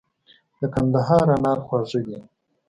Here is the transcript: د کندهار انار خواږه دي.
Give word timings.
د 0.59 0.61
کندهار 0.75 1.27
انار 1.35 1.59
خواږه 1.65 1.99
دي. 2.07 2.17